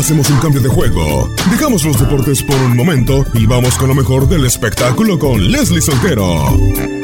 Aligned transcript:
Hacemos 0.00 0.30
un 0.30 0.38
cambio 0.38 0.62
de 0.62 0.68
juego. 0.70 1.30
Dejamos 1.50 1.84
los 1.84 2.00
deportes 2.00 2.42
por 2.42 2.56
un 2.56 2.74
momento 2.74 3.22
y 3.34 3.44
vamos 3.44 3.76
con 3.76 3.88
lo 3.88 3.94
mejor 3.94 4.26
del 4.26 4.46
espectáculo 4.46 5.18
con 5.18 5.52
Leslie 5.52 5.82
Soltero. 5.82 6.99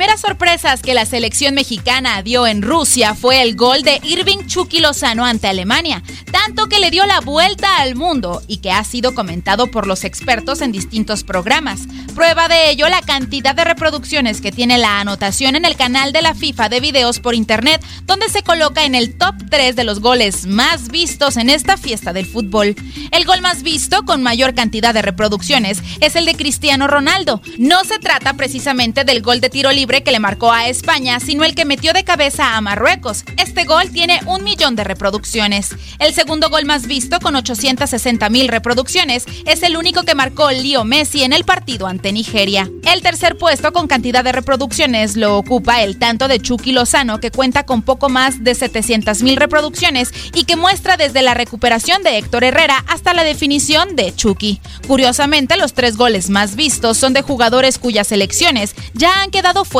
Primeras 0.00 0.22
sorpresas 0.22 0.80
que 0.80 0.94
la 0.94 1.04
selección 1.04 1.54
mexicana 1.54 2.22
dio 2.22 2.46
en 2.46 2.62
Rusia 2.62 3.14
fue 3.14 3.42
el 3.42 3.54
gol 3.54 3.82
de 3.82 4.00
Irving 4.02 4.46
Chucky 4.46 4.80
Lozano 4.80 5.26
ante 5.26 5.46
Alemania, 5.46 6.02
tanto 6.32 6.68
que 6.70 6.78
le 6.78 6.90
dio 6.90 7.04
la 7.04 7.20
vuelta 7.20 7.76
al 7.80 7.96
mundo 7.96 8.40
y 8.46 8.62
que 8.62 8.72
ha 8.72 8.82
sido 8.82 9.14
comentado 9.14 9.66
por 9.66 9.86
los 9.86 10.04
expertos 10.04 10.62
en 10.62 10.72
distintos 10.72 11.22
programas. 11.22 11.82
Prueba 12.14 12.48
de 12.48 12.70
ello 12.70 12.88
la 12.88 13.02
cantidad 13.02 13.54
de 13.54 13.62
reproducciones 13.62 14.40
que 14.40 14.52
tiene 14.52 14.78
la 14.78 15.00
anotación 15.00 15.54
en 15.54 15.66
el 15.66 15.76
canal 15.76 16.14
de 16.14 16.22
la 16.22 16.34
FIFA 16.34 16.70
de 16.70 16.80
videos 16.80 17.20
por 17.20 17.34
internet, 17.34 17.84
donde 18.06 18.30
se 18.30 18.42
coloca 18.42 18.84
en 18.84 18.94
el 18.94 19.18
top 19.18 19.34
3 19.50 19.76
de 19.76 19.84
los 19.84 20.00
goles 20.00 20.46
más 20.46 20.88
vistos 20.88 21.36
en 21.36 21.50
esta 21.50 21.76
fiesta 21.76 22.14
del 22.14 22.24
fútbol. 22.24 22.74
El 23.12 23.26
gol 23.26 23.42
más 23.42 23.62
visto 23.62 24.06
con 24.06 24.22
mayor 24.22 24.54
cantidad 24.54 24.94
de 24.94 25.02
reproducciones 25.02 25.82
es 26.00 26.16
el 26.16 26.24
de 26.24 26.36
Cristiano 26.36 26.86
Ronaldo. 26.86 27.42
No 27.58 27.84
se 27.84 27.98
trata 27.98 28.32
precisamente 28.32 29.04
del 29.04 29.20
gol 29.20 29.42
de 29.42 29.50
tiro 29.50 29.70
libre 29.70 29.89
que 29.90 30.12
le 30.12 30.20
marcó 30.20 30.52
a 30.52 30.68
España, 30.68 31.18
sino 31.18 31.44
el 31.44 31.56
que 31.56 31.64
metió 31.64 31.92
de 31.92 32.04
cabeza 32.04 32.56
a 32.56 32.60
Marruecos. 32.60 33.24
Este 33.36 33.64
gol 33.64 33.90
tiene 33.90 34.20
un 34.26 34.44
millón 34.44 34.76
de 34.76 34.84
reproducciones. 34.84 35.70
El 35.98 36.14
segundo 36.14 36.48
gol 36.48 36.64
más 36.64 36.86
visto, 36.86 37.18
con 37.18 37.34
860 37.34 38.30
mil 38.30 38.46
reproducciones, 38.46 39.24
es 39.46 39.64
el 39.64 39.76
único 39.76 40.04
que 40.04 40.14
marcó 40.14 40.48
Leo 40.52 40.84
Messi 40.84 41.24
en 41.24 41.32
el 41.32 41.42
partido 41.42 41.88
ante 41.88 42.12
Nigeria. 42.12 42.70
El 42.84 43.02
tercer 43.02 43.36
puesto 43.36 43.72
con 43.72 43.88
cantidad 43.88 44.22
de 44.22 44.30
reproducciones 44.30 45.16
lo 45.16 45.36
ocupa 45.36 45.82
el 45.82 45.98
tanto 45.98 46.28
de 46.28 46.38
Chucky 46.38 46.70
Lozano, 46.70 47.18
que 47.18 47.32
cuenta 47.32 47.66
con 47.66 47.82
poco 47.82 48.08
más 48.08 48.44
de 48.44 48.54
700 48.54 49.24
mil 49.24 49.36
reproducciones 49.36 50.12
y 50.34 50.44
que 50.44 50.54
muestra 50.54 50.96
desde 50.96 51.22
la 51.22 51.34
recuperación 51.34 52.04
de 52.04 52.16
Héctor 52.16 52.44
Herrera 52.44 52.84
hasta 52.86 53.12
la 53.12 53.24
definición 53.24 53.96
de 53.96 54.14
Chucky. 54.14 54.60
Curiosamente, 54.86 55.56
los 55.56 55.72
tres 55.72 55.96
goles 55.96 56.30
más 56.30 56.54
vistos 56.54 56.96
son 56.96 57.12
de 57.12 57.22
jugadores 57.22 57.78
cuyas 57.78 58.06
selecciones 58.06 58.76
ya 58.94 59.22
han 59.22 59.32
quedado 59.32 59.64
fuera 59.64 59.79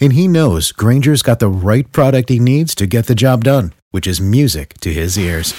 And 0.00 0.12
he 0.12 0.28
knows 0.28 0.70
Granger's 0.72 1.22
got 1.22 1.40
the 1.40 1.48
right 1.48 1.90
product 1.90 2.28
he 2.28 2.38
needs 2.38 2.74
to 2.76 2.86
get 2.86 3.06
the 3.06 3.14
job 3.16 3.42
done, 3.44 3.72
which 3.90 4.06
is 4.06 4.20
music 4.20 4.74
to 4.80 4.92
his 4.92 5.18
ears. 5.18 5.54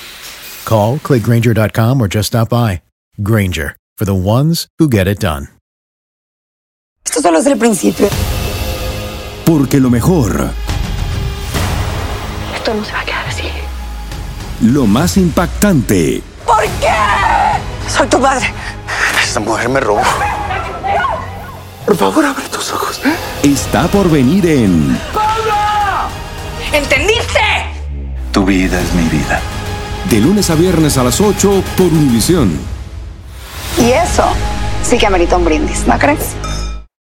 Call, 0.66 0.98
clickgranger.com, 1.00 2.02
or 2.02 2.08
just 2.08 2.28
stop 2.28 2.50
by. 2.50 2.82
Granger, 3.22 3.76
for 3.98 4.06
the 4.06 4.16
ones 4.16 4.68
who 4.78 4.88
get 4.88 5.08
it 5.08 5.20
done. 5.20 5.48
Esto 7.06 7.22
solo 7.22 7.40
es 7.40 7.48
el 7.48 7.58
principio. 7.58 8.08
Porque 9.46 9.80
lo 9.82 9.90
mejor, 9.90 10.52
Esto 12.56 12.74
no 12.74 12.84
se 12.86 12.92
va 12.94 13.02
a 13.02 13.06
quedar 13.06 13.26
así. 13.28 13.50
lo 14.62 14.86
más 14.86 15.18
impactante, 15.18 16.22
¿Por 16.46 16.64
qué? 16.80 17.90
Soy 17.90 18.08
tu 18.08 18.20
madre. 18.20 18.54
Esta 19.22 19.40
mujer 19.40 19.68
me 19.70 19.80
robó. 19.80 20.02
Por 21.86 21.96
favor, 21.98 22.24
abre 22.26 22.48
tus 22.50 22.72
ojos. 22.72 23.02
Está 23.44 23.88
por 23.88 24.10
venir 24.10 24.46
en 24.46 24.98
¿Entendiste? 26.74 27.40
Tu 28.32 28.46
vida 28.46 28.80
es 28.80 28.94
mi 28.94 29.04
vida. 29.10 29.42
De 30.10 30.20
lunes 30.20 30.50
a 30.50 30.56
viernes 30.56 30.98
a 30.98 31.04
las 31.04 31.20
8 31.20 31.64
por 31.76 31.88
Univisión. 31.88 32.60
Y 33.80 33.92
eso 33.92 34.24
sí 34.84 34.98
que 34.98 35.08
amerita 35.08 35.38
un 35.38 35.46
brindis, 35.46 35.88
¿no 35.88 35.98
crees? 35.98 36.36